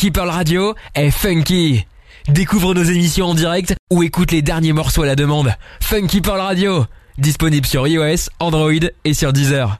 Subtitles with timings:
[0.00, 1.84] Funky Pearl Radio est funky.
[2.26, 5.52] Découvre nos émissions en direct ou écoute les derniers morceaux à la demande.
[5.82, 6.86] Funky Pearl Radio,
[7.18, 8.72] disponible sur iOS, Android
[9.04, 9.79] et sur Deezer.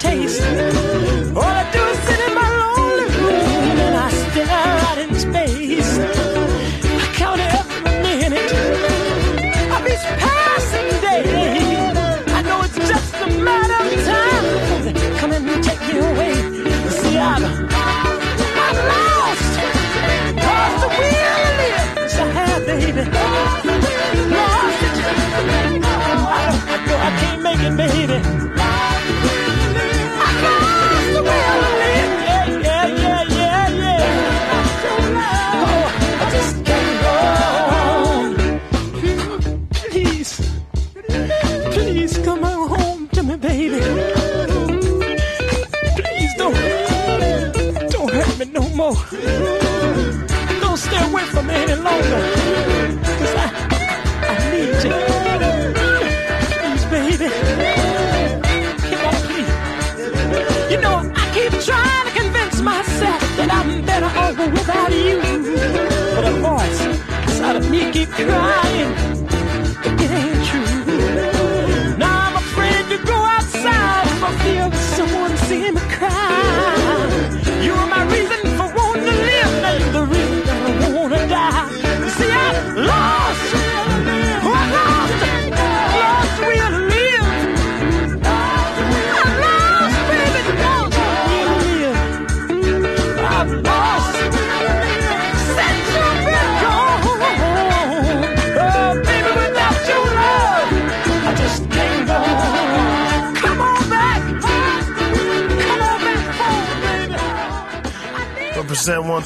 [0.00, 0.89] taste.
[68.26, 68.69] cry.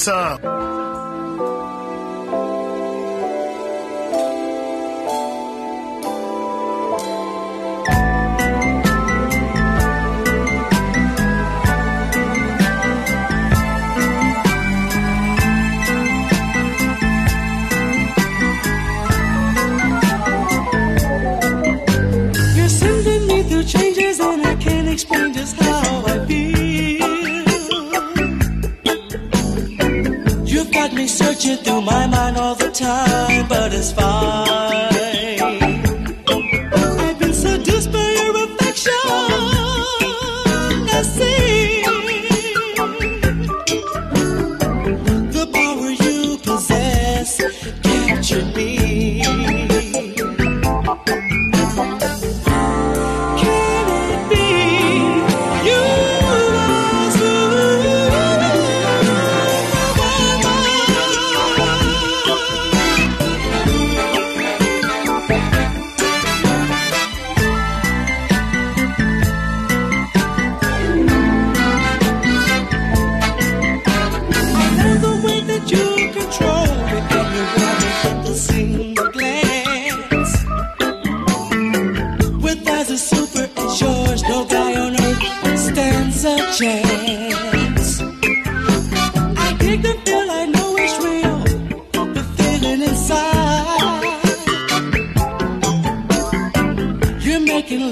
[0.05, 0.64] time.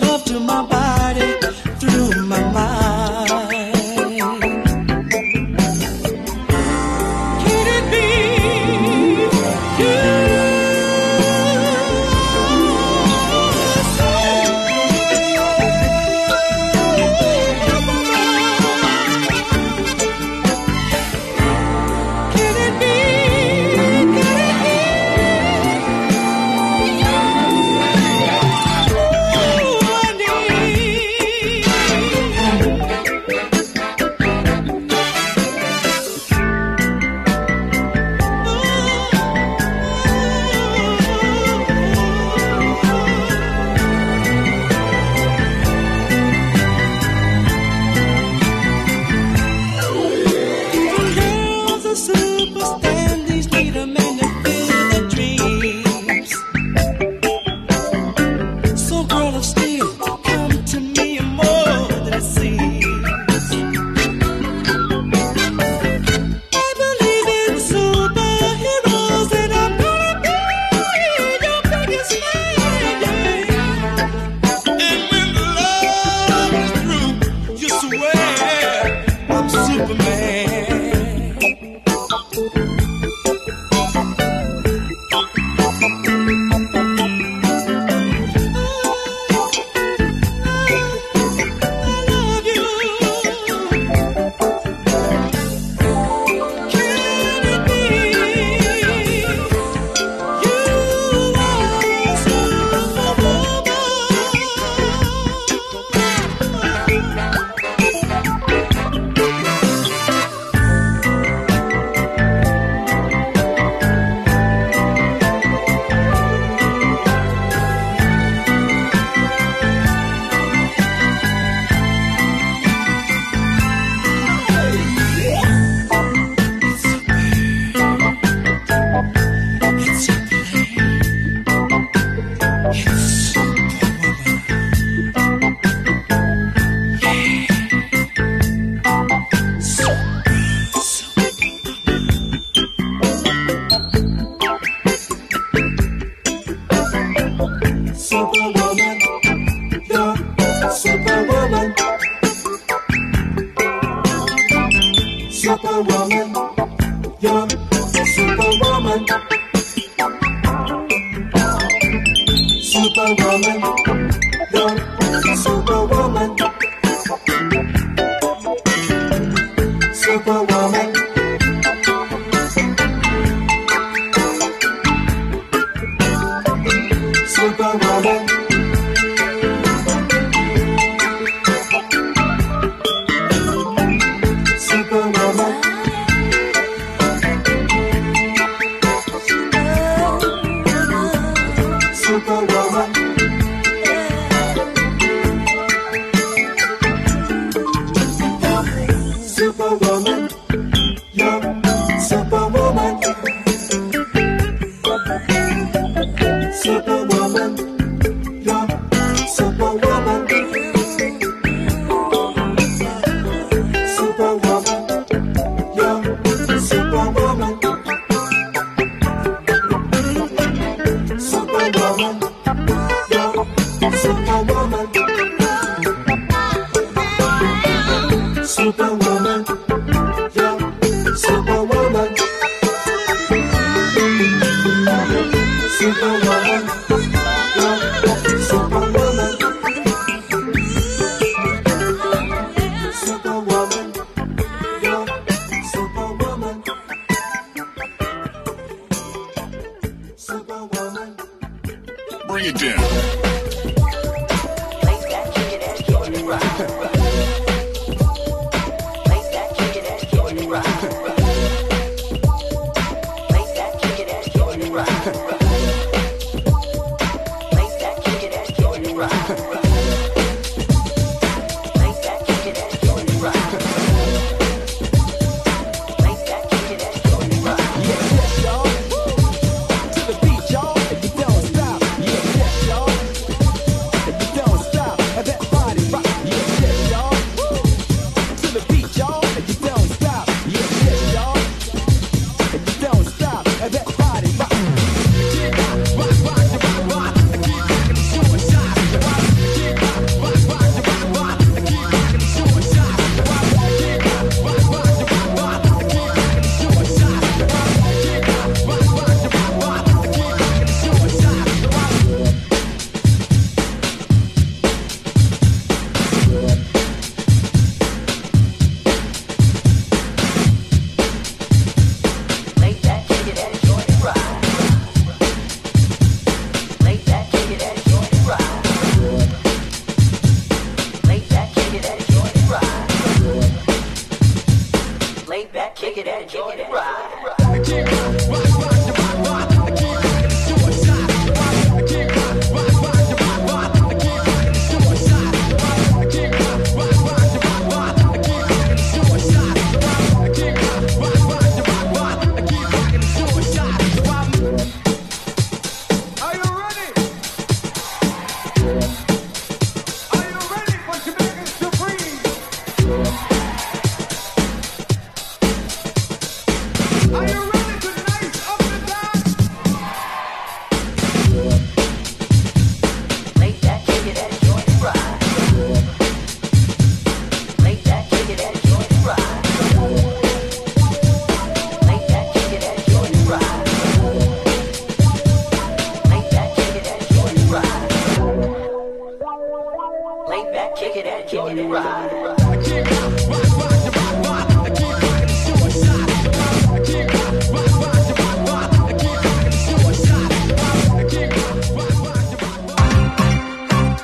[0.03, 1.29] love to my body
[1.81, 3.02] through my mind.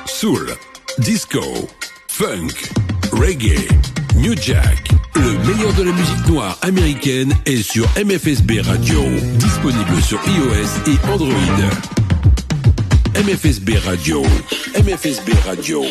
[0.07, 0.49] Soul,
[0.97, 1.41] disco,
[2.07, 2.71] funk,
[3.11, 3.55] reggae,
[4.15, 4.89] new jack.
[5.13, 8.99] Le meilleur de la musique noire américaine est sur MFSB Radio,
[9.37, 11.35] disponible sur iOS et Android.
[13.15, 14.23] MFSB Radio,
[14.75, 15.83] MFSB Radio.